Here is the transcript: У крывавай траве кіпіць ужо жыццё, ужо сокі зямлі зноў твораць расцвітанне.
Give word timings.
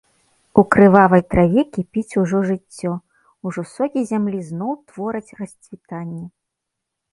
У 0.59 0.61
крывавай 0.75 1.21
траве 1.33 1.63
кіпіць 1.75 2.17
ужо 2.21 2.41
жыццё, 2.49 2.91
ужо 3.49 3.61
сокі 3.75 4.01
зямлі 4.15 4.41
зноў 4.49 4.71
твораць 4.95 5.35
расцвітанне. 5.45 6.25